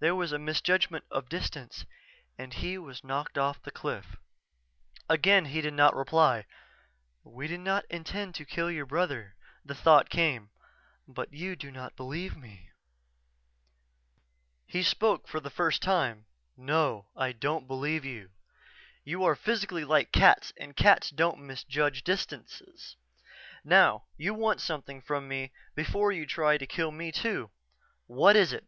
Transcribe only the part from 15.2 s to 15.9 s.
for the first